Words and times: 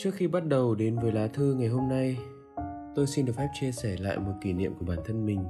Trước 0.00 0.10
khi 0.14 0.26
bắt 0.26 0.46
đầu 0.46 0.74
đến 0.74 0.98
với 0.98 1.12
lá 1.12 1.26
thư 1.26 1.54
ngày 1.54 1.68
hôm 1.68 1.88
nay, 1.88 2.18
tôi 2.94 3.06
xin 3.06 3.26
được 3.26 3.32
phép 3.36 3.48
chia 3.60 3.72
sẻ 3.72 3.96
lại 4.00 4.18
một 4.18 4.32
kỷ 4.40 4.52
niệm 4.52 4.72
của 4.78 4.84
bản 4.84 4.98
thân 5.04 5.26
mình. 5.26 5.44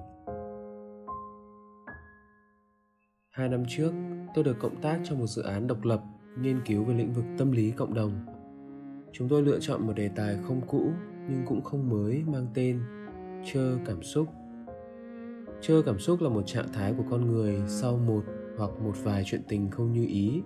Hai 3.31 3.49
năm 3.49 3.65
trước, 3.69 3.93
tôi 4.35 4.45
được 4.45 4.57
cộng 4.59 4.81
tác 4.81 5.01
trong 5.05 5.19
một 5.19 5.27
dự 5.27 5.43
án 5.43 5.67
độc 5.67 5.85
lập 5.85 6.03
nghiên 6.41 6.61
cứu 6.67 6.85
về 6.85 6.95
lĩnh 6.95 7.13
vực 7.13 7.25
tâm 7.39 7.53
lý 7.53 7.71
cộng 7.71 7.95
đồng. 7.95 8.13
Chúng 9.13 9.29
tôi 9.29 9.43
lựa 9.43 9.59
chọn 9.61 9.87
một 9.87 9.93
đề 9.93 10.09
tài 10.17 10.37
không 10.43 10.61
cũ 10.67 10.91
nhưng 11.31 11.43
cũng 11.47 11.63
không 11.63 11.89
mới 11.89 12.23
mang 12.27 12.47
tên 12.55 12.81
Chơ 13.53 13.79
cảm 13.85 14.03
xúc. 14.03 14.29
Chơ 15.61 15.83
cảm 15.87 15.99
xúc 15.99 16.23
là 16.23 16.29
một 16.29 16.43
trạng 16.47 16.73
thái 16.73 16.95
của 16.97 17.05
con 17.11 17.27
người 17.27 17.63
sau 17.67 17.97
một 17.97 18.23
hoặc 18.59 18.71
một 18.83 18.95
vài 19.03 19.23
chuyện 19.27 19.43
tình 19.49 19.71
không 19.71 19.93
như 19.93 20.07
ý 20.07 20.43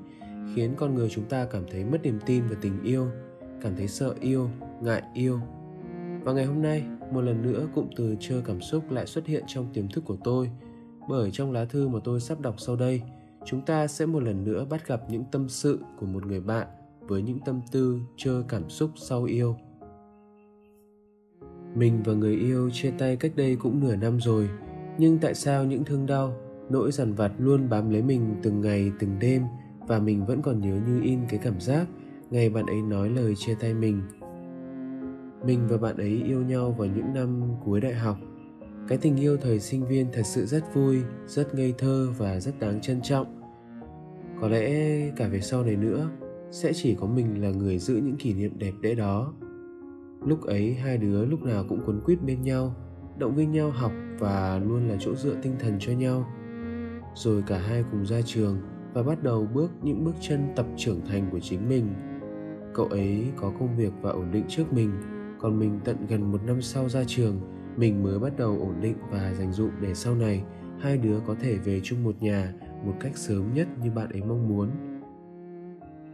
khiến 0.54 0.74
con 0.76 0.94
người 0.94 1.08
chúng 1.08 1.24
ta 1.24 1.46
cảm 1.50 1.64
thấy 1.70 1.84
mất 1.84 1.98
niềm 2.02 2.18
tin 2.26 2.44
và 2.48 2.56
tình 2.60 2.82
yêu 2.82 3.08
cảm 3.62 3.76
thấy 3.76 3.88
sợ 3.88 4.14
yêu, 4.20 4.50
ngại 4.82 5.02
yêu. 5.14 5.40
Và 6.24 6.32
ngày 6.32 6.44
hôm 6.44 6.62
nay, 6.62 6.84
một 7.12 7.20
lần 7.20 7.42
nữa 7.42 7.68
cụm 7.74 7.86
từ 7.96 8.16
chơi 8.20 8.42
cảm 8.42 8.60
xúc 8.60 8.90
lại 8.90 9.06
xuất 9.06 9.26
hiện 9.26 9.44
trong 9.46 9.66
tiềm 9.72 9.88
thức 9.88 10.04
của 10.04 10.16
tôi. 10.24 10.50
Bởi 11.08 11.30
trong 11.30 11.52
lá 11.52 11.64
thư 11.64 11.88
mà 11.88 11.98
tôi 12.04 12.20
sắp 12.20 12.40
đọc 12.40 12.54
sau 12.58 12.76
đây, 12.76 13.02
chúng 13.44 13.60
ta 13.60 13.86
sẽ 13.86 14.06
một 14.06 14.22
lần 14.22 14.44
nữa 14.44 14.66
bắt 14.70 14.88
gặp 14.88 15.02
những 15.10 15.24
tâm 15.32 15.48
sự 15.48 15.78
của 16.00 16.06
một 16.06 16.26
người 16.26 16.40
bạn 16.40 16.66
với 17.00 17.22
những 17.22 17.38
tâm 17.44 17.60
tư 17.72 18.00
chơi 18.16 18.42
cảm 18.48 18.70
xúc 18.70 18.90
sau 18.96 19.24
yêu. 19.24 19.56
Mình 21.74 22.02
và 22.04 22.12
người 22.12 22.34
yêu 22.36 22.70
chia 22.70 22.90
tay 22.98 23.16
cách 23.16 23.32
đây 23.36 23.56
cũng 23.56 23.80
nửa 23.80 23.96
năm 23.96 24.20
rồi, 24.20 24.48
nhưng 24.98 25.18
tại 25.18 25.34
sao 25.34 25.64
những 25.64 25.84
thương 25.84 26.06
đau, 26.06 26.34
nỗi 26.70 26.92
dằn 26.92 27.14
vặt 27.14 27.32
luôn 27.38 27.68
bám 27.68 27.90
lấy 27.90 28.02
mình 28.02 28.34
từng 28.42 28.60
ngày, 28.60 28.92
từng 28.98 29.18
đêm 29.18 29.42
và 29.86 29.98
mình 29.98 30.26
vẫn 30.26 30.42
còn 30.42 30.60
nhớ 30.60 30.80
như 30.86 31.00
in 31.02 31.18
cái 31.28 31.40
cảm 31.42 31.60
giác? 31.60 31.86
Ngày 32.32 32.50
bạn 32.50 32.66
ấy 32.66 32.82
nói 32.82 33.08
lời 33.08 33.34
chia 33.36 33.54
tay 33.54 33.74
mình. 33.74 34.02
Mình 35.46 35.60
và 35.68 35.76
bạn 35.76 35.96
ấy 35.96 36.22
yêu 36.26 36.42
nhau 36.42 36.74
vào 36.78 36.88
những 36.88 37.14
năm 37.14 37.42
cuối 37.64 37.80
đại 37.80 37.94
học. 37.94 38.16
Cái 38.88 38.98
tình 38.98 39.16
yêu 39.16 39.36
thời 39.36 39.60
sinh 39.60 39.86
viên 39.86 40.06
thật 40.12 40.22
sự 40.24 40.46
rất 40.46 40.74
vui, 40.74 41.02
rất 41.26 41.54
ngây 41.54 41.74
thơ 41.78 42.08
và 42.18 42.40
rất 42.40 42.60
đáng 42.60 42.80
trân 42.80 43.02
trọng. 43.02 43.40
Có 44.40 44.48
lẽ 44.48 45.10
cả 45.16 45.28
về 45.28 45.40
sau 45.40 45.64
này 45.64 45.76
nữa, 45.76 46.10
sẽ 46.50 46.72
chỉ 46.72 46.94
có 46.94 47.06
mình 47.06 47.42
là 47.42 47.50
người 47.50 47.78
giữ 47.78 47.96
những 47.96 48.16
kỷ 48.16 48.34
niệm 48.34 48.58
đẹp 48.58 48.72
đẽ 48.80 48.94
đó. 48.94 49.32
Lúc 50.26 50.42
ấy, 50.42 50.74
hai 50.74 50.98
đứa 50.98 51.24
lúc 51.24 51.42
nào 51.42 51.64
cũng 51.68 51.80
quấn 51.86 52.00
quýt 52.00 52.22
bên 52.22 52.42
nhau, 52.42 52.74
động 53.18 53.34
viên 53.34 53.52
nhau 53.52 53.70
học 53.70 53.92
và 54.18 54.60
luôn 54.64 54.88
là 54.88 54.96
chỗ 55.00 55.14
dựa 55.14 55.34
tinh 55.42 55.54
thần 55.58 55.76
cho 55.80 55.92
nhau. 55.92 56.26
Rồi 57.14 57.42
cả 57.46 57.58
hai 57.58 57.84
cùng 57.90 58.06
ra 58.06 58.20
trường 58.24 58.58
và 58.94 59.02
bắt 59.02 59.22
đầu 59.22 59.48
bước 59.54 59.70
những 59.82 60.04
bước 60.04 60.14
chân 60.20 60.52
tập 60.56 60.66
trưởng 60.76 61.00
thành 61.06 61.28
của 61.32 61.40
chính 61.40 61.68
mình 61.68 61.88
cậu 62.74 62.86
ấy 62.86 63.26
có 63.36 63.52
công 63.58 63.76
việc 63.76 63.92
và 64.02 64.10
ổn 64.10 64.30
định 64.32 64.44
trước 64.48 64.72
mình. 64.72 64.90
Còn 65.38 65.58
mình 65.58 65.80
tận 65.84 65.96
gần 66.08 66.32
một 66.32 66.42
năm 66.46 66.62
sau 66.62 66.88
ra 66.88 67.04
trường, 67.06 67.40
mình 67.76 68.02
mới 68.02 68.18
bắt 68.18 68.32
đầu 68.36 68.58
ổn 68.60 68.80
định 68.80 68.96
và 69.10 69.34
dành 69.34 69.52
dụm 69.52 69.70
để 69.80 69.94
sau 69.94 70.14
này, 70.14 70.44
hai 70.80 70.98
đứa 70.98 71.20
có 71.26 71.34
thể 71.40 71.56
về 71.56 71.80
chung 71.84 72.04
một 72.04 72.22
nhà, 72.22 72.54
một 72.84 72.94
cách 73.00 73.16
sớm 73.16 73.54
nhất 73.54 73.68
như 73.82 73.90
bạn 73.90 74.10
ấy 74.10 74.22
mong 74.22 74.48
muốn. 74.48 74.70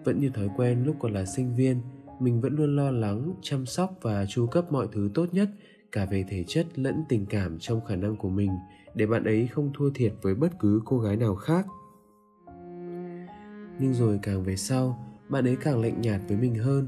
Vẫn 0.05 0.21
như 0.21 0.31
thói 0.31 0.49
quen 0.57 0.85
lúc 0.85 0.97
còn 0.99 1.13
là 1.13 1.25
sinh 1.25 1.55
viên, 1.55 1.81
mình 2.21 2.41
vẫn 2.41 2.57
luôn 2.57 2.77
lo 2.77 2.91
lắng, 2.91 3.35
chăm 3.43 3.67
sóc 3.67 3.99
và 4.03 4.27
chu 4.27 4.47
cấp 4.47 4.73
mọi 4.73 4.87
thứ 4.93 5.11
tốt 5.15 5.27
nhất, 5.33 5.49
cả 5.93 6.07
về 6.11 6.25
thể 6.29 6.45
chất 6.47 6.79
lẫn 6.79 7.05
tình 7.09 7.27
cảm 7.27 7.59
trong 7.59 7.85
khả 7.85 7.97
năng 7.97 8.17
của 8.17 8.31
mình, 8.31 8.51
để 8.95 9.07
bạn 9.07 9.25
ấy 9.25 9.47
không 9.47 9.71
thua 9.75 9.91
thiệt 9.91 10.13
với 10.23 10.35
bất 10.35 10.59
cứ 10.59 10.83
cô 10.85 10.99
gái 10.99 11.17
nào 11.17 11.35
khác. 11.35 11.67
Nhưng 13.81 13.95
rồi 13.95 14.19
càng 14.23 14.43
về 14.43 14.57
sau 14.57 15.08
bạn 15.29 15.45
ấy 15.45 15.57
càng 15.57 15.81
lạnh 15.83 16.01
nhạt 16.01 16.21
với 16.29 16.37
mình 16.37 16.55
hơn, 16.55 16.87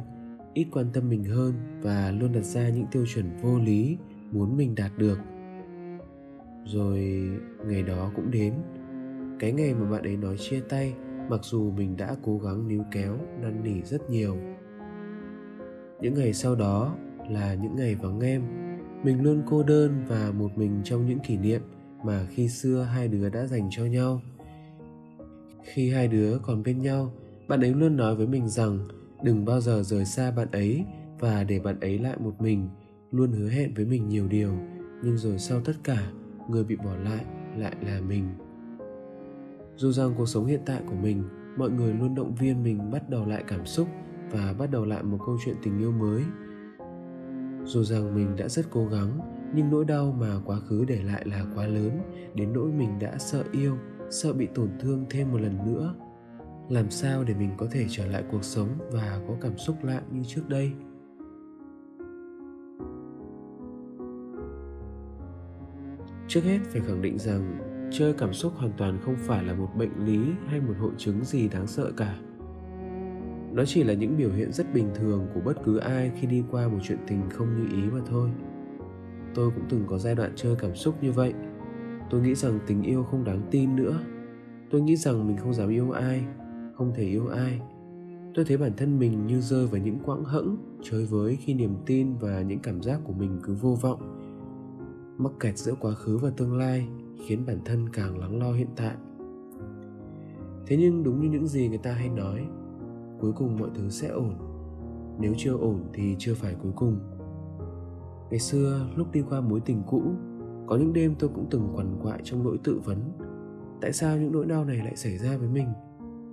ít 0.54 0.66
quan 0.72 0.86
tâm 0.92 1.08
mình 1.08 1.24
hơn 1.24 1.54
và 1.82 2.10
luôn 2.10 2.32
đặt 2.32 2.44
ra 2.44 2.68
những 2.68 2.86
tiêu 2.90 3.04
chuẩn 3.06 3.30
vô 3.42 3.58
lý 3.58 3.96
muốn 4.32 4.56
mình 4.56 4.74
đạt 4.74 4.92
được. 4.98 5.18
Rồi 6.64 6.98
ngày 7.66 7.82
đó 7.82 8.10
cũng 8.16 8.30
đến. 8.30 8.54
Cái 9.38 9.52
ngày 9.52 9.74
mà 9.74 9.90
bạn 9.90 10.02
ấy 10.02 10.16
nói 10.16 10.36
chia 10.38 10.60
tay, 10.60 10.94
mặc 11.28 11.40
dù 11.42 11.70
mình 11.70 11.96
đã 11.96 12.16
cố 12.22 12.38
gắng 12.38 12.68
níu 12.68 12.82
kéo, 12.90 13.16
năn 13.42 13.64
nỉ 13.64 13.82
rất 13.82 14.10
nhiều. 14.10 14.36
Những 16.00 16.14
ngày 16.14 16.32
sau 16.32 16.54
đó 16.54 16.96
là 17.30 17.54
những 17.54 17.76
ngày 17.76 17.94
vắng 17.94 18.20
em. 18.20 18.42
Mình 19.02 19.22
luôn 19.22 19.42
cô 19.50 19.62
đơn 19.62 20.04
và 20.08 20.32
một 20.38 20.58
mình 20.58 20.80
trong 20.84 21.06
những 21.06 21.18
kỷ 21.18 21.36
niệm 21.36 21.60
mà 22.04 22.26
khi 22.30 22.48
xưa 22.48 22.82
hai 22.82 23.08
đứa 23.08 23.28
đã 23.28 23.46
dành 23.46 23.68
cho 23.70 23.84
nhau. 23.84 24.20
Khi 25.62 25.90
hai 25.90 26.08
đứa 26.08 26.38
còn 26.38 26.62
bên 26.62 26.78
nhau 26.78 27.12
bạn 27.50 27.60
ấy 27.60 27.74
luôn 27.74 27.96
nói 27.96 28.16
với 28.16 28.26
mình 28.26 28.48
rằng 28.48 28.78
đừng 29.22 29.44
bao 29.44 29.60
giờ 29.60 29.82
rời 29.82 30.04
xa 30.04 30.30
bạn 30.30 30.48
ấy 30.52 30.84
và 31.18 31.44
để 31.44 31.60
bạn 31.60 31.80
ấy 31.80 31.98
lại 31.98 32.16
một 32.20 32.40
mình, 32.40 32.68
luôn 33.10 33.32
hứa 33.32 33.48
hẹn 33.48 33.74
với 33.74 33.84
mình 33.84 34.08
nhiều 34.08 34.28
điều, 34.28 34.52
nhưng 35.02 35.18
rồi 35.18 35.38
sau 35.38 35.60
tất 35.60 35.72
cả, 35.84 36.10
người 36.48 36.64
bị 36.64 36.76
bỏ 36.76 36.96
lại 37.04 37.24
lại 37.56 37.76
là 37.86 38.00
mình. 38.00 38.28
Dù 39.76 39.92
rằng 39.92 40.14
cuộc 40.16 40.26
sống 40.26 40.46
hiện 40.46 40.60
tại 40.66 40.82
của 40.86 40.94
mình, 41.02 41.24
mọi 41.56 41.70
người 41.70 41.94
luôn 41.94 42.14
động 42.14 42.34
viên 42.34 42.62
mình 42.62 42.90
bắt 42.90 43.10
đầu 43.10 43.26
lại 43.26 43.44
cảm 43.48 43.66
xúc 43.66 43.88
và 44.30 44.54
bắt 44.58 44.70
đầu 44.70 44.84
lại 44.84 45.02
một 45.02 45.18
câu 45.26 45.38
chuyện 45.44 45.56
tình 45.62 45.78
yêu 45.78 45.92
mới. 45.92 46.22
Dù 47.64 47.84
rằng 47.84 48.14
mình 48.14 48.36
đã 48.36 48.48
rất 48.48 48.66
cố 48.70 48.86
gắng, 48.86 49.20
nhưng 49.54 49.70
nỗi 49.70 49.84
đau 49.84 50.16
mà 50.20 50.40
quá 50.44 50.60
khứ 50.60 50.84
để 50.84 51.02
lại 51.02 51.22
là 51.26 51.44
quá 51.54 51.66
lớn, 51.66 52.00
đến 52.34 52.52
nỗi 52.52 52.72
mình 52.72 52.98
đã 53.00 53.18
sợ 53.18 53.44
yêu, 53.52 53.76
sợ 54.10 54.32
bị 54.32 54.48
tổn 54.54 54.68
thương 54.80 55.04
thêm 55.10 55.32
một 55.32 55.40
lần 55.40 55.58
nữa 55.66 55.94
làm 56.70 56.90
sao 56.90 57.24
để 57.24 57.34
mình 57.34 57.50
có 57.56 57.66
thể 57.70 57.86
trở 57.88 58.06
lại 58.06 58.24
cuộc 58.30 58.44
sống 58.44 58.68
và 58.92 59.20
có 59.28 59.34
cảm 59.40 59.58
xúc 59.58 59.84
lại 59.84 60.02
như 60.12 60.22
trước 60.26 60.48
đây? 60.48 60.72
Trước 66.28 66.44
hết 66.44 66.58
phải 66.68 66.80
khẳng 66.80 67.02
định 67.02 67.18
rằng 67.18 67.58
chơi 67.92 68.12
cảm 68.12 68.32
xúc 68.32 68.52
hoàn 68.56 68.72
toàn 68.76 68.98
không 69.02 69.16
phải 69.18 69.44
là 69.44 69.54
một 69.54 69.68
bệnh 69.76 70.06
lý 70.06 70.20
hay 70.46 70.60
một 70.60 70.74
hội 70.78 70.92
chứng 70.98 71.24
gì 71.24 71.48
đáng 71.48 71.66
sợ 71.66 71.92
cả. 71.96 72.18
Nó 73.52 73.64
chỉ 73.64 73.84
là 73.84 73.94
những 73.94 74.16
biểu 74.16 74.30
hiện 74.32 74.52
rất 74.52 74.74
bình 74.74 74.90
thường 74.94 75.26
của 75.34 75.40
bất 75.40 75.64
cứ 75.64 75.78
ai 75.78 76.12
khi 76.20 76.26
đi 76.26 76.44
qua 76.50 76.68
một 76.68 76.78
chuyện 76.82 76.98
tình 77.06 77.30
không 77.30 77.56
như 77.56 77.76
ý 77.76 77.82
mà 77.90 78.00
thôi. 78.06 78.30
Tôi 79.34 79.50
cũng 79.50 79.64
từng 79.68 79.84
có 79.86 79.98
giai 79.98 80.14
đoạn 80.14 80.32
chơi 80.36 80.56
cảm 80.58 80.74
xúc 80.74 81.02
như 81.02 81.12
vậy. 81.12 81.34
Tôi 82.10 82.20
nghĩ 82.20 82.34
rằng 82.34 82.58
tình 82.66 82.82
yêu 82.82 83.04
không 83.04 83.24
đáng 83.24 83.42
tin 83.50 83.76
nữa. 83.76 84.00
Tôi 84.70 84.80
nghĩ 84.80 84.96
rằng 84.96 85.26
mình 85.26 85.36
không 85.36 85.54
dám 85.54 85.68
yêu 85.68 85.90
ai 85.90 86.24
không 86.80 86.92
thể 86.94 87.04
yêu 87.04 87.28
ai. 87.28 87.60
Tôi 88.34 88.44
thấy 88.44 88.56
bản 88.56 88.72
thân 88.76 88.98
mình 88.98 89.26
như 89.26 89.40
rơi 89.40 89.66
vào 89.66 89.80
những 89.80 89.98
quãng 90.04 90.24
hẫng 90.24 90.56
chơi 90.82 91.04
với 91.04 91.36
khi 91.36 91.54
niềm 91.54 91.74
tin 91.86 92.14
và 92.20 92.42
những 92.42 92.58
cảm 92.58 92.82
giác 92.82 93.00
của 93.04 93.12
mình 93.12 93.40
cứ 93.42 93.54
vô 93.54 93.76
vọng. 93.80 94.00
Mắc 95.18 95.32
kẹt 95.40 95.58
giữa 95.58 95.74
quá 95.80 95.94
khứ 95.94 96.18
và 96.18 96.30
tương 96.30 96.58
lai 96.58 96.88
khiến 97.26 97.46
bản 97.46 97.58
thân 97.64 97.88
càng 97.92 98.18
lắng 98.18 98.38
lo 98.38 98.52
hiện 98.52 98.68
tại. 98.76 98.96
Thế 100.66 100.76
nhưng 100.76 101.02
đúng 101.02 101.20
như 101.20 101.28
những 101.28 101.46
gì 101.46 101.68
người 101.68 101.78
ta 101.78 101.92
hay 101.92 102.08
nói, 102.08 102.46
cuối 103.20 103.32
cùng 103.32 103.56
mọi 103.58 103.70
thứ 103.74 103.90
sẽ 103.90 104.08
ổn. 104.08 104.34
Nếu 105.18 105.34
chưa 105.36 105.52
ổn 105.52 105.84
thì 105.92 106.16
chưa 106.18 106.34
phải 106.34 106.54
cuối 106.62 106.72
cùng. 106.76 106.98
Ngày 108.30 108.40
xưa, 108.40 108.86
lúc 108.96 109.12
đi 109.12 109.22
qua 109.30 109.40
mối 109.40 109.60
tình 109.60 109.82
cũ, 109.86 110.02
có 110.66 110.76
những 110.76 110.92
đêm 110.92 111.14
tôi 111.18 111.30
cũng 111.34 111.46
từng 111.50 111.68
quằn 111.74 111.98
quại 112.02 112.20
trong 112.24 112.44
nỗi 112.44 112.58
tự 112.64 112.80
vấn. 112.84 112.98
Tại 113.80 113.92
sao 113.92 114.16
những 114.16 114.32
nỗi 114.32 114.46
đau 114.46 114.64
này 114.64 114.76
lại 114.76 114.96
xảy 114.96 115.18
ra 115.18 115.36
với 115.36 115.48
mình? 115.48 115.66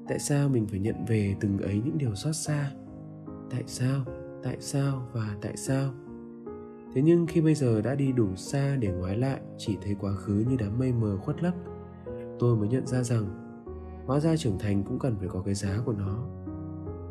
Tại 0.08 0.20
sao 0.20 0.50
mình 0.50 0.68
phải 0.68 0.80
nhận 0.80 1.06
về 1.08 1.36
từng 1.40 1.58
ấy 1.58 1.82
những 1.86 1.98
điều 1.98 2.16
xót 2.16 2.36
xa? 2.36 2.72
Tại 3.50 3.64
sao? 3.68 4.06
Tại 4.44 4.58
sao? 4.60 5.08
Và 5.14 5.38
tại 5.42 5.58
sao? 5.58 5.94
Thế 6.94 7.02
nhưng 7.02 7.28
khi 7.28 7.42
bây 7.42 7.56
giờ 7.56 7.82
đã 7.82 7.96
đi 7.96 8.12
đủ 8.12 8.36
xa 8.36 8.76
để 8.76 8.88
ngoái 8.88 9.18
lại, 9.18 9.42
chỉ 9.58 9.78
thấy 9.82 9.96
quá 10.00 10.14
khứ 10.14 10.46
như 10.50 10.56
đám 10.60 10.80
mây 10.80 10.92
mờ 10.92 11.18
khuất 11.18 11.44
lấp, 11.44 11.54
tôi 12.40 12.58
mới 12.58 12.68
nhận 12.68 12.88
ra 12.88 13.04
rằng 13.04 13.26
hóa 14.06 14.20
ra 14.20 14.38
trưởng 14.38 14.60
thành 14.60 14.84
cũng 14.84 15.00
cần 15.00 15.16
phải 15.20 15.28
có 15.28 15.42
cái 15.42 15.54
giá 15.54 15.82
của 15.86 15.94
nó. 15.94 16.28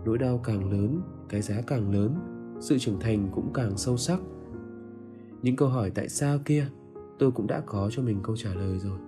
Nỗi 0.05 0.19
đau 0.19 0.39
càng 0.45 0.71
lớn, 0.71 1.03
cái 1.29 1.43
giá 1.43 1.55
càng 1.67 1.91
lớn, 1.91 2.15
sự 2.61 2.79
trưởng 2.79 3.01
thành 3.01 3.29
cũng 3.33 3.53
càng 3.55 3.77
sâu 3.77 3.97
sắc. 3.97 4.21
Những 5.43 5.57
câu 5.57 5.69
hỏi 5.69 5.91
tại 5.91 6.09
sao 6.09 6.39
kia, 6.45 6.67
tôi 7.19 7.33
cũng 7.33 7.47
đã 7.47 7.63
có 7.67 7.91
cho 7.93 8.03
mình 8.03 8.21
câu 8.23 8.37
trả 8.37 8.55
lời 8.55 8.79
rồi. 8.79 8.99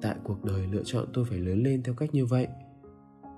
Tại 0.00 0.16
cuộc 0.24 0.44
đời 0.44 0.66
lựa 0.72 0.82
chọn 0.84 1.06
tôi 1.12 1.24
phải 1.24 1.38
lớn 1.38 1.62
lên 1.62 1.82
theo 1.82 1.94
cách 1.94 2.14
như 2.14 2.26
vậy 2.26 2.46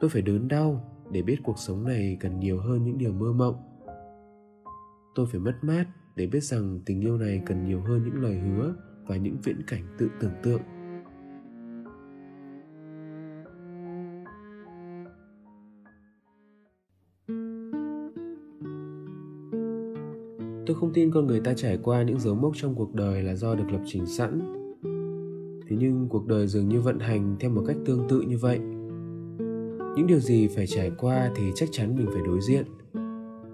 tôi 0.01 0.11
phải 0.11 0.23
đớn 0.23 0.49
đau 0.49 0.93
để 1.11 1.23
biết 1.23 1.37
cuộc 1.45 1.59
sống 1.59 1.85
này 1.85 2.17
cần 2.21 2.41
nhiều 2.41 2.61
hơn 2.61 2.85
những 2.85 2.99
điều 2.99 3.13
mơ 3.13 3.33
mộng. 3.33 3.57
Tôi 5.15 5.27
phải 5.27 5.41
mất 5.41 5.55
mát 5.63 5.87
để 6.17 6.27
biết 6.27 6.43
rằng 6.43 6.81
tình 6.87 7.01
yêu 7.01 7.19
này 7.19 7.43
cần 7.47 7.65
nhiều 7.65 7.81
hơn 7.81 8.03
những 8.05 8.23
lời 8.23 8.39
hứa 8.39 8.75
và 9.07 9.17
những 9.17 9.37
viễn 9.45 9.63
cảnh 9.67 9.83
tự 9.99 10.09
tưởng 10.21 10.33
tượng. 10.43 10.61
Tôi 20.67 20.77
không 20.77 20.93
tin 20.95 21.11
con 21.11 21.27
người 21.27 21.41
ta 21.41 21.55
trải 21.55 21.79
qua 21.83 22.03
những 22.03 22.21
dấu 22.21 22.35
mốc 22.35 22.53
trong 22.57 22.75
cuộc 22.75 22.95
đời 22.95 23.23
là 23.23 23.35
do 23.35 23.55
được 23.55 23.73
lập 23.73 23.81
trình 23.87 24.07
sẵn. 24.07 24.41
Thế 25.69 25.77
nhưng 25.79 26.09
cuộc 26.09 26.27
đời 26.27 26.47
dường 26.47 26.69
như 26.69 26.81
vận 26.81 26.99
hành 26.99 27.37
theo 27.41 27.51
một 27.51 27.63
cách 27.67 27.77
tương 27.85 28.09
tự 28.09 28.21
như 28.21 28.39
vậy 28.39 28.76
những 29.97 30.07
điều 30.07 30.21
gì 30.21 30.49
phải 30.49 30.67
trải 30.67 30.91
qua 30.99 31.31
thì 31.37 31.53
chắc 31.55 31.69
chắn 31.73 31.97
mình 31.97 32.07
phải 32.13 32.23
đối 32.27 32.41
diện. 32.41 32.65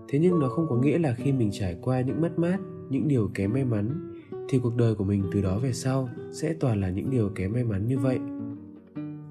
Thế 0.08 0.18
nhưng 0.18 0.40
nó 0.40 0.48
không 0.48 0.66
có 0.68 0.76
nghĩa 0.76 0.98
là 0.98 1.14
khi 1.18 1.32
mình 1.32 1.50
trải 1.52 1.76
qua 1.82 2.00
những 2.00 2.20
mất 2.20 2.38
mát, 2.38 2.58
những 2.90 3.08
điều 3.08 3.30
kém 3.34 3.52
may 3.52 3.64
mắn, 3.64 4.12
thì 4.48 4.58
cuộc 4.62 4.76
đời 4.76 4.94
của 4.94 5.04
mình 5.04 5.24
từ 5.32 5.42
đó 5.42 5.58
về 5.58 5.72
sau 5.72 6.08
sẽ 6.32 6.54
toàn 6.60 6.80
là 6.80 6.90
những 6.90 7.10
điều 7.10 7.28
kém 7.28 7.52
may 7.52 7.64
mắn 7.64 7.86
như 7.86 7.98
vậy. 7.98 8.18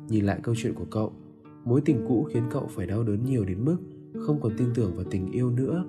Nhìn 0.08 0.26
lại 0.26 0.40
câu 0.44 0.56
chuyện 0.58 0.74
của 0.74 0.86
cậu, 0.92 1.14
mối 1.66 1.82
tình 1.86 2.06
cũ 2.08 2.28
khiến 2.34 2.44
cậu 2.52 2.68
phải 2.76 2.88
đau 2.88 3.04
đớn 3.04 3.26
nhiều 3.26 3.46
đến 3.46 3.66
mức 3.66 3.78
không 4.20 4.42
còn 4.42 4.52
tin 4.58 4.68
tưởng 4.76 4.96
vào 4.96 5.06
tình 5.12 5.32
yêu 5.32 5.50
nữa. 5.50 5.86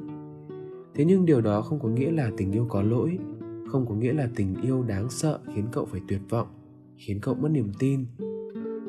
Thế 0.94 1.04
nhưng 1.04 1.26
điều 1.26 1.40
đó 1.40 1.60
không 1.60 1.80
có 1.80 1.88
nghĩa 1.88 2.10
là 2.10 2.30
tình 2.36 2.52
yêu 2.52 2.66
có 2.68 2.82
lỗi, 2.82 3.18
không 3.66 3.86
có 3.86 3.94
nghĩa 3.94 4.12
là 4.12 4.28
tình 4.36 4.54
yêu 4.62 4.82
đáng 4.82 5.10
sợ 5.10 5.38
khiến 5.54 5.64
cậu 5.72 5.84
phải 5.84 6.00
tuyệt 6.08 6.20
vọng, 6.28 6.48
khiến 6.96 7.18
cậu 7.22 7.34
mất 7.34 7.48
niềm 7.48 7.72
tin 7.78 8.04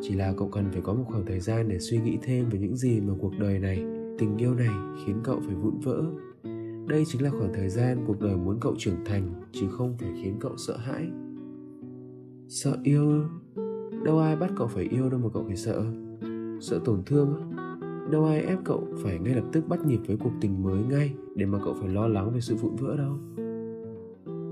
chỉ 0.08 0.16
là 0.16 0.34
cậu 0.38 0.50
cần 0.50 0.66
phải 0.72 0.82
có 0.82 0.94
một 0.94 1.04
khoảng 1.08 1.26
thời 1.26 1.40
gian 1.40 1.70
để 1.70 1.80
suy 1.80 1.98
nghĩ 1.98 2.18
thêm 2.22 2.50
về 2.50 2.60
những 2.60 2.76
gì 2.76 3.02
mà 3.02 3.14
cuộc 3.20 3.32
đời 3.40 3.60
này, 3.60 3.86
tình 4.18 4.38
yêu 4.38 4.54
này 4.54 4.70
khiến 5.06 5.16
cậu 5.24 5.40
phải 5.46 5.56
vụn 5.56 5.80
vỡ. 5.80 6.04
Đây 6.88 7.04
chính 7.08 7.24
là 7.24 7.30
khoảng 7.30 7.54
thời 7.54 7.70
gian 7.70 8.04
cuộc 8.08 8.22
đời 8.22 8.36
muốn 8.36 8.58
cậu 8.62 8.76
trưởng 8.78 9.06
thành, 9.06 9.34
chứ 9.52 9.68
không 9.70 9.98
phải 9.98 10.10
khiến 10.24 10.36
cậu 10.40 10.58
sợ 10.58 10.78
hãi. 10.78 11.08
Sợ 12.48 12.78
yêu? 12.84 13.24
Đâu 14.06 14.20
ai 14.20 14.36
bắt 14.36 14.52
cậu 14.58 14.68
phải 14.68 14.84
yêu 14.84 15.10
đâu 15.10 15.20
mà 15.20 15.30
cậu 15.34 15.44
phải 15.48 15.56
sợ. 15.56 15.84
Sợ 16.62 16.80
tổn 16.86 17.04
thương 17.06 17.54
đâu 18.12 18.26
ai 18.26 18.42
ép 18.42 18.60
cậu 18.64 18.88
phải 19.04 19.20
ngay 19.20 19.36
lập 19.36 19.46
tức 19.52 19.68
bắt 19.68 19.86
nhịp 19.86 20.00
với 20.08 20.18
cuộc 20.18 20.32
tình 20.42 20.64
mới 20.64 20.84
ngay 20.90 21.14
để 21.36 21.46
mà 21.46 21.60
cậu 21.66 21.74
phải 21.74 21.90
lo 21.90 22.08
lắng 22.08 22.32
về 22.34 22.42
sự 22.42 22.56
vụn 22.56 22.76
vỡ 22.76 22.98
đâu? 22.98 23.14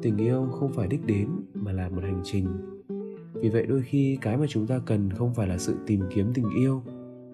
Tình 0.01 0.17
yêu 0.17 0.47
không 0.51 0.71
phải 0.71 0.87
đích 0.87 1.05
đến 1.05 1.27
mà 1.53 1.71
là 1.71 1.89
một 1.89 2.01
hành 2.03 2.21
trình 2.23 2.47
vì 3.41 3.49
vậy 3.49 3.65
đôi 3.65 3.81
khi 3.81 4.17
cái 4.21 4.37
mà 4.37 4.45
chúng 4.49 4.67
ta 4.67 4.79
cần 4.85 5.09
không 5.09 5.33
phải 5.33 5.47
là 5.47 5.57
sự 5.57 5.75
tìm 5.85 6.01
kiếm 6.09 6.31
tình 6.33 6.49
yêu, 6.57 6.83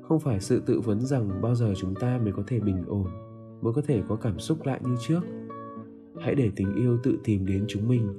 không 0.01 0.19
phải 0.19 0.39
sự 0.39 0.61
tự 0.65 0.79
vấn 0.79 1.01
rằng 1.01 1.41
bao 1.41 1.55
giờ 1.55 1.73
chúng 1.77 1.95
ta 1.95 2.19
mới 2.23 2.33
có 2.33 2.43
thể 2.47 2.59
bình 2.59 2.83
ổn, 2.87 3.07
mới 3.61 3.73
có 3.73 3.81
thể 3.81 4.01
có 4.07 4.15
cảm 4.15 4.39
xúc 4.39 4.65
lại 4.65 4.81
như 4.83 4.95
trước. 5.07 5.19
Hãy 6.19 6.35
để 6.35 6.51
tình 6.55 6.75
yêu 6.75 6.97
tự 7.03 7.17
tìm 7.23 7.45
đến 7.45 7.65
chúng 7.67 7.87
mình. 7.87 8.17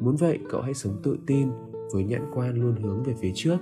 Muốn 0.00 0.16
vậy, 0.16 0.38
cậu 0.48 0.62
hãy 0.62 0.74
sống 0.74 0.96
tự 1.02 1.18
tin, 1.26 1.48
với 1.92 2.04
nhãn 2.04 2.30
quan 2.34 2.62
luôn 2.62 2.76
hướng 2.82 3.02
về 3.02 3.14
phía 3.20 3.32
trước. 3.34 3.56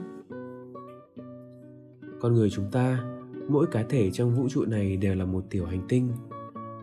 Con 2.21 2.35
người 2.35 2.51
chúng 2.51 2.71
ta, 2.73 3.05
mỗi 3.49 3.67
cá 3.67 3.83
thể 3.83 4.11
trong 4.11 4.35
vũ 4.35 4.49
trụ 4.49 4.65
này 4.65 4.97
đều 4.97 5.15
là 5.15 5.25
một 5.25 5.45
tiểu 5.51 5.67
hành 5.67 5.83
tinh. 5.89 6.09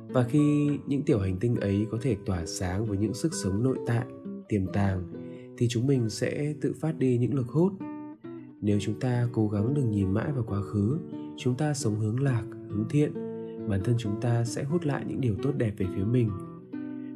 Và 0.08 0.24
khi 0.24 0.70
những 0.88 1.02
tiểu 1.02 1.20
hành 1.20 1.38
tinh 1.40 1.56
ấy 1.56 1.88
có 1.92 1.98
thể 2.02 2.18
tỏa 2.26 2.46
sáng 2.46 2.86
với 2.86 2.98
những 2.98 3.14
sức 3.14 3.34
sống 3.34 3.64
nội 3.64 3.78
tại, 3.88 4.06
tiềm 4.48 4.68
tàng 4.74 5.04
thì 5.58 5.68
chúng 5.68 5.88
mình 5.88 6.10
sẽ 6.10 6.54
tự 6.62 6.74
phát 6.74 7.00
đi 7.00 7.18
những 7.18 7.34
lực 7.34 7.48
hút. 7.48 7.74
Nếu 8.62 8.80
chúng 8.82 9.00
ta 9.00 9.28
cố 9.34 9.48
gắng 9.48 9.74
đừng 9.74 9.92
nhìn 9.92 10.14
mãi 10.14 10.32
vào 10.32 10.44
quá 10.48 10.62
khứ, 10.62 10.98
chúng 11.38 11.56
ta 11.56 11.74
sống 11.74 11.96
hướng 11.96 12.20
lạc, 12.20 12.44
hướng 12.70 12.86
thiện, 12.90 13.14
bản 13.70 13.82
thân 13.84 13.96
chúng 13.98 14.22
ta 14.22 14.46
sẽ 14.46 14.64
hút 14.64 14.86
lại 14.86 15.06
những 15.08 15.22
điều 15.22 15.36
tốt 15.44 15.52
đẹp 15.58 15.74
về 15.78 15.86
phía 15.96 16.04
mình. 16.04 16.30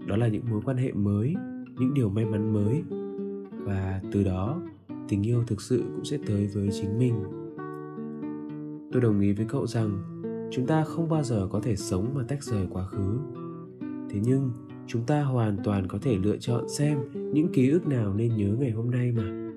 Đó 0.07 0.15
là 0.15 0.27
những 0.27 0.43
mối 0.49 0.61
quan 0.65 0.77
hệ 0.77 0.91
mới, 0.91 1.35
những 1.79 1.93
điều 1.93 2.09
may 2.09 2.25
mắn 2.25 2.53
mới. 2.53 2.83
Và 3.65 4.01
từ 4.11 4.23
đó, 4.23 4.61
tình 5.07 5.23
yêu 5.23 5.43
thực 5.47 5.61
sự 5.61 5.83
cũng 5.95 6.05
sẽ 6.05 6.17
tới 6.27 6.47
với 6.47 6.69
chính 6.71 6.97
mình. 6.97 7.15
Tôi 8.91 9.01
đồng 9.01 9.19
ý 9.19 9.33
với 9.33 9.45
cậu 9.49 9.67
rằng, 9.67 10.01
chúng 10.51 10.67
ta 10.67 10.83
không 10.83 11.09
bao 11.09 11.23
giờ 11.23 11.47
có 11.51 11.59
thể 11.59 11.75
sống 11.75 12.11
mà 12.15 12.23
tách 12.27 12.43
rời 12.43 12.67
quá 12.69 12.87
khứ. 12.87 13.19
Thế 14.09 14.19
nhưng 14.23 14.51
chúng 14.93 15.03
ta 15.05 15.23
hoàn 15.23 15.57
toàn 15.63 15.87
có 15.87 15.99
thể 16.01 16.17
lựa 16.17 16.37
chọn 16.37 16.69
xem 16.69 16.97
những 17.13 17.47
ký 17.53 17.69
ức 17.69 17.87
nào 17.87 18.13
nên 18.13 18.37
nhớ 18.37 18.55
ngày 18.59 18.71
hôm 18.71 18.91
nay 18.91 19.11
mà. 19.11 19.51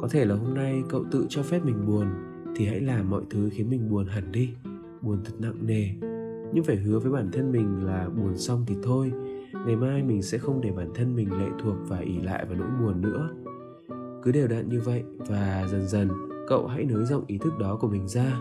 Có 0.00 0.08
thể 0.10 0.24
là 0.24 0.34
hôm 0.34 0.54
nay 0.54 0.82
cậu 0.88 1.04
tự 1.10 1.26
cho 1.28 1.42
phép 1.42 1.64
mình 1.64 1.86
buồn, 1.86 2.06
thì 2.56 2.66
hãy 2.66 2.80
làm 2.80 3.10
mọi 3.10 3.22
thứ 3.30 3.50
khiến 3.52 3.70
mình 3.70 3.90
buồn 3.90 4.06
hẳn 4.06 4.32
đi. 4.32 4.50
Buồn 5.02 5.18
thật 5.24 5.32
nặng 5.38 5.66
nề. 5.66 5.88
Nhưng 6.54 6.64
phải 6.64 6.76
hứa 6.76 6.98
với 6.98 7.12
bản 7.12 7.28
thân 7.32 7.52
mình 7.52 7.86
là 7.86 8.08
buồn 8.08 8.36
xong 8.36 8.64
thì 8.66 8.74
thôi. 8.82 9.12
Ngày 9.66 9.76
mai 9.76 10.02
mình 10.02 10.22
sẽ 10.22 10.38
không 10.38 10.60
để 10.60 10.72
bản 10.72 10.90
thân 10.94 11.16
mình 11.16 11.38
lệ 11.38 11.48
thuộc 11.62 11.76
và 11.88 11.98
ỉ 11.98 12.20
lại 12.20 12.44
vào 12.44 12.58
nỗi 12.58 12.68
buồn 12.80 13.00
nữa. 13.00 13.30
Cứ 14.22 14.32
đều 14.32 14.48
đặn 14.48 14.68
như 14.68 14.80
vậy 14.80 15.02
và 15.18 15.66
dần 15.70 15.88
dần, 15.88 16.08
cậu 16.48 16.66
hãy 16.66 16.84
nới 16.84 17.04
rộng 17.04 17.24
ý 17.26 17.38
thức 17.38 17.58
đó 17.58 17.76
của 17.80 17.88
mình 17.88 18.08
ra. 18.08 18.40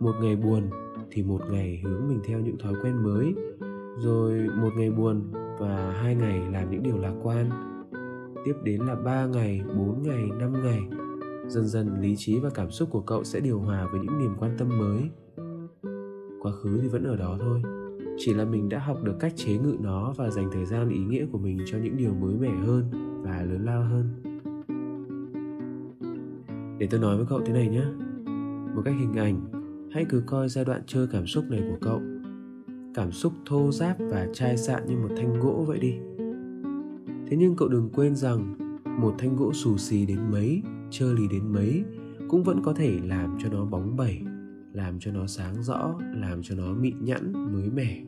Một 0.00 0.14
ngày 0.22 0.36
buồn 0.36 0.62
thì 1.10 1.22
một 1.22 1.40
ngày 1.50 1.82
hướng 1.84 2.08
mình 2.08 2.20
theo 2.24 2.40
những 2.40 2.58
thói 2.58 2.74
quen 2.82 3.02
mới. 3.02 3.34
Rồi 3.98 4.48
một 4.62 4.70
ngày 4.76 4.90
buồn 4.90 5.22
và 5.58 5.92
hai 6.02 6.14
ngày 6.14 6.40
làm 6.52 6.70
những 6.70 6.82
điều 6.82 6.98
lạc 6.98 7.14
quan 7.22 7.50
tiếp 8.44 8.54
đến 8.62 8.80
là 8.80 8.94
ba 8.94 9.26
ngày, 9.26 9.62
bốn 9.78 10.02
ngày, 10.02 10.30
năm 10.38 10.52
ngày. 10.62 10.82
Dần 11.46 11.66
dần 11.66 12.00
lý 12.00 12.16
trí 12.16 12.40
và 12.40 12.50
cảm 12.50 12.70
xúc 12.70 12.88
của 12.90 13.00
cậu 13.00 13.24
sẽ 13.24 13.40
điều 13.40 13.60
hòa 13.60 13.88
với 13.92 14.00
những 14.00 14.18
niềm 14.18 14.34
quan 14.38 14.56
tâm 14.58 14.68
mới. 14.78 15.10
Quá 16.42 16.52
khứ 16.52 16.78
thì 16.82 16.88
vẫn 16.88 17.04
ở 17.04 17.16
đó 17.16 17.38
thôi, 17.40 17.62
chỉ 18.18 18.34
là 18.34 18.44
mình 18.44 18.68
đã 18.68 18.78
học 18.78 19.02
được 19.02 19.14
cách 19.20 19.32
chế 19.36 19.58
ngự 19.58 19.76
nó 19.80 20.12
và 20.16 20.30
dành 20.30 20.50
thời 20.52 20.64
gian 20.64 20.88
ý 20.88 20.98
nghĩa 20.98 21.26
của 21.32 21.38
mình 21.38 21.58
cho 21.66 21.78
những 21.78 21.96
điều 21.96 22.14
mới 22.14 22.34
mẻ 22.34 22.52
hơn 22.66 22.90
và 23.22 23.42
lớn 23.42 23.64
lao 23.64 23.82
hơn. 23.82 24.08
Để 26.78 26.88
tôi 26.90 27.00
nói 27.00 27.16
với 27.16 27.26
cậu 27.28 27.40
thế 27.46 27.52
này 27.52 27.68
nhé. 27.68 27.84
Một 28.74 28.82
cách 28.84 28.94
hình 28.98 29.14
ảnh, 29.14 29.40
hãy 29.92 30.06
cứ 30.08 30.22
coi 30.26 30.48
giai 30.48 30.64
đoạn 30.64 30.82
chơi 30.86 31.06
cảm 31.12 31.26
xúc 31.26 31.44
này 31.50 31.60
của 31.70 31.78
cậu 31.80 32.00
cảm 32.94 33.12
xúc 33.12 33.32
thô 33.46 33.72
ráp 33.72 33.96
và 33.98 34.26
chai 34.32 34.56
sạn 34.56 34.86
như 34.86 34.96
một 34.96 35.08
thanh 35.16 35.40
gỗ 35.40 35.64
vậy 35.66 35.78
đi. 35.78 35.94
Thế 37.26 37.36
nhưng 37.36 37.56
cậu 37.56 37.68
đừng 37.68 37.90
quên 37.94 38.16
rằng, 38.16 38.56
một 39.00 39.14
thanh 39.18 39.36
gỗ 39.36 39.52
xù 39.52 39.76
xì 39.76 40.06
đến 40.06 40.18
mấy 40.30 40.62
trơ 40.90 41.12
lì 41.12 41.28
đến 41.28 41.52
mấy, 41.52 41.84
cũng 42.28 42.42
vẫn 42.42 42.62
có 42.62 42.72
thể 42.72 42.98
làm 43.04 43.36
cho 43.38 43.48
nó 43.48 43.64
bóng 43.64 43.96
bẩy, 43.96 44.20
làm 44.72 44.98
cho 45.00 45.12
nó 45.12 45.26
sáng 45.26 45.62
rõ, 45.62 45.94
làm 46.14 46.42
cho 46.42 46.54
nó 46.54 46.72
mịn 46.72 47.04
nhẵn, 47.04 47.52
mới 47.52 47.70
mẻ. 47.70 48.04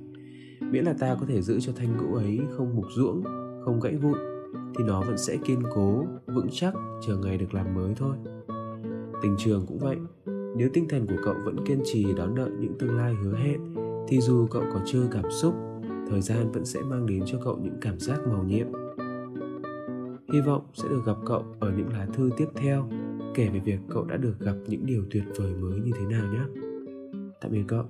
Miễn 0.61 0.85
là 0.85 0.93
ta 0.93 1.17
có 1.21 1.27
thể 1.27 1.43
giữ 1.43 1.61
cho 1.61 1.73
thanh 1.77 1.97
gỗ 1.97 2.17
ấy 2.17 2.41
không 2.51 2.77
mục 2.77 2.87
ruỗng, 2.97 3.25
không 3.65 3.81
gãy 3.81 3.97
vụn, 3.97 4.19
thì 4.79 4.85
nó 4.85 5.03
vẫn 5.03 5.19
sẽ 5.19 5.37
kiên 5.37 5.63
cố, 5.75 6.05
vững 6.27 6.49
chắc, 6.53 6.75
chờ 7.07 7.17
ngày 7.17 7.39
được 7.39 7.55
làm 7.55 7.75
mới 7.75 7.95
thôi. 7.97 8.17
Tình 9.23 9.37
trường 9.39 9.67
cũng 9.67 9.79
vậy, 9.79 9.97
nếu 10.57 10.69
tinh 10.73 10.87
thần 10.89 11.07
của 11.07 11.17
cậu 11.25 11.35
vẫn 11.45 11.65
kiên 11.65 11.81
trì 11.85 12.15
đón 12.17 12.35
đợi 12.35 12.51
những 12.61 12.79
tương 12.79 12.97
lai 12.97 13.15
hứa 13.15 13.37
hẹn 13.37 13.86
thì 14.09 14.21
dù 14.21 14.47
cậu 14.51 14.63
có 14.73 14.81
chưa 14.87 15.09
cảm 15.11 15.31
xúc, 15.31 15.55
thời 16.11 16.21
gian 16.21 16.53
vẫn 16.53 16.65
sẽ 16.65 16.81
mang 16.83 17.07
đến 17.07 17.23
cho 17.27 17.39
cậu 17.45 17.59
những 17.63 17.77
cảm 17.81 18.01
giác 18.01 18.21
màu 18.27 18.45
nhiệm. 18.45 18.67
Hy 20.33 20.41
vọng 20.41 20.63
sẽ 20.75 20.89
được 20.89 21.03
gặp 21.07 21.17
cậu 21.27 21.45
ở 21.61 21.73
những 21.77 21.89
lá 21.93 22.07
thư 22.15 22.31
tiếp 22.37 22.47
theo, 22.55 22.89
kể 23.35 23.49
về 23.49 23.61
việc 23.65 23.79
cậu 23.89 24.05
đã 24.05 24.17
được 24.17 24.41
gặp 24.41 24.55
những 24.67 24.87
điều 24.87 25.05
tuyệt 25.11 25.25
vời 25.37 25.55
mới 25.55 25.81
như 25.81 25.93
thế 25.95 26.07
nào 26.07 26.33
nhé. 26.33 26.61
Tạm 27.41 27.53
biệt 27.53 27.65
cậu. 27.69 27.85